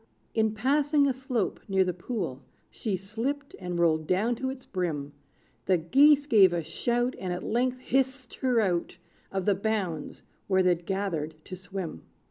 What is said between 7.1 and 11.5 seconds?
And at length hissed her out Of the bounds, where they'd gathered